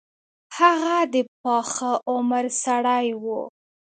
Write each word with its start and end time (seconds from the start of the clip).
هغه 0.57 0.95
د 1.13 1.15
پاخه 1.41 1.91
عمر 2.09 2.45
سړی 2.63 3.07
وو. 3.23 3.41